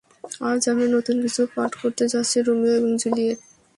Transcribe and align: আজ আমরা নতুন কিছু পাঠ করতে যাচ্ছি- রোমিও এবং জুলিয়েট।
আজ 0.49 0.61
আমরা 0.71 0.87
নতুন 0.95 1.15
কিছু 1.23 1.41
পাঠ 1.55 1.71
করতে 1.81 2.03
যাচ্ছি- 2.13 2.37
রোমিও 2.47 2.73
এবং 2.79 2.91
জুলিয়েট। 3.01 3.39